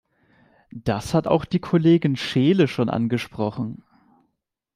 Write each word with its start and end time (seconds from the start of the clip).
Das 0.73 1.13
hat 1.13 1.27
auch 1.27 1.45
die 1.45 1.59
Kollegin 1.59 2.15
Scheele 2.15 2.67
schon 2.67 2.89
angesprochen. 2.89 3.83